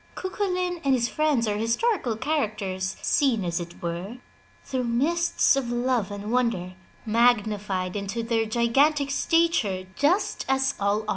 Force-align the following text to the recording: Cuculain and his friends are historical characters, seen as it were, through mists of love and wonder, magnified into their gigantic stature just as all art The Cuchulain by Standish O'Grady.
Cuculain 0.15 0.81
and 0.83 0.95
his 0.95 1.07
friends 1.07 1.47
are 1.47 1.57
historical 1.57 2.15
characters, 2.17 2.97
seen 3.03 3.45
as 3.45 3.59
it 3.59 3.83
were, 3.83 4.17
through 4.63 4.85
mists 4.85 5.55
of 5.55 5.69
love 5.71 6.09
and 6.09 6.31
wonder, 6.31 6.73
magnified 7.05 7.95
into 7.95 8.23
their 8.23 8.47
gigantic 8.47 9.11
stature 9.11 9.85
just 9.95 10.43
as 10.49 10.49
all 10.49 10.51
art 10.51 10.57
The 10.57 10.57
Cuchulain 10.57 10.57
by 10.57 10.57
Standish 10.79 10.99
O'Grady. 11.03 11.07